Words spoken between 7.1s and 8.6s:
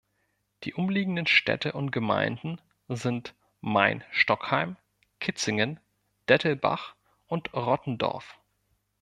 und Rottendorf.